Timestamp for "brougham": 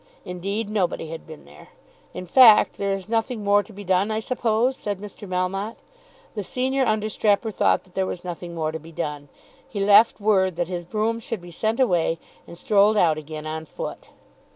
10.85-11.19